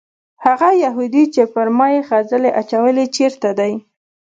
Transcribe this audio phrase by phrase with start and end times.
[0.45, 3.73] هغه یهودي چې پر ما یې خځلې اچولې چېرته دی؟